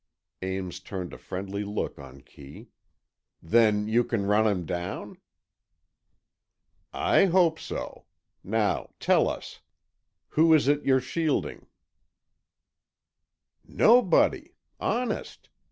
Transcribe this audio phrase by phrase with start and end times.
[0.41, 2.69] Ames turned a friendly look on Kee.
[3.39, 5.19] "Then you can run him down?"
[6.91, 8.05] "I hope so.
[8.43, 9.59] Now, tell us,
[10.29, 11.67] who is it you're shielding?"
[13.63, 14.55] "Nobody.
[14.79, 15.49] Honest.